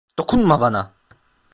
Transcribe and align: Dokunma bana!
Dokunma 0.19 0.61
bana! 0.61 0.93